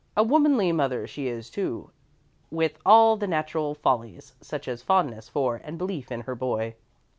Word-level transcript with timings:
A 0.17 0.23
womanly 0.23 0.71
mother 0.71 1.05
she 1.05 1.27
is, 1.27 1.51
too, 1.51 1.91
with 2.49 2.79
all 2.83 3.17
the 3.17 3.27
natural 3.27 3.75
follies, 3.75 4.33
such 4.41 4.67
as 4.67 4.81
fondness 4.81 5.29
for 5.29 5.57
and 5.63 5.77
belief 5.77 6.11
in 6.11 6.21
her 6.21 6.33
boy. 6.33 6.73